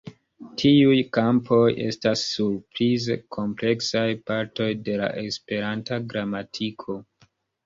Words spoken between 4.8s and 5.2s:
de la